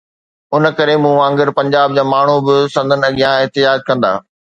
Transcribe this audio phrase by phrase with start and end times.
[0.55, 4.11] ان ڪري مون وانگر پنجاب جا ماڻهو به سندن اڳيان احتجاج ڪندا.